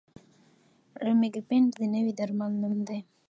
ریمیګیپینټ 1.05 1.69
د 1.79 1.81
نوي 1.93 2.13
درمل 2.19 2.51
نوم 2.61 2.75
دی. 2.87 2.99